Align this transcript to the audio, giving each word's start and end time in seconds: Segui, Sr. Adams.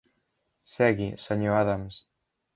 Segui, 0.75 1.11
Sr. 1.27 1.53
Adams. 1.61 2.03